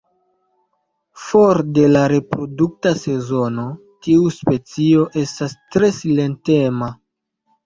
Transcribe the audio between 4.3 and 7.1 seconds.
specio estas tre silentema.